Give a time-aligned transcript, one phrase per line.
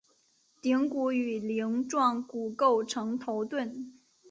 [0.63, 3.93] 顶骨与鳞状骨构成头盾。